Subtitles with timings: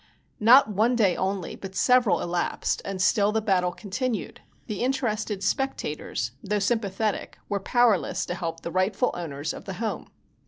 [0.39, 6.31] Not one day only, but several elapsed, and still the battle continued, the interested spectators
[6.43, 10.07] though sympathetic were powerless to help the rightful owners of the home.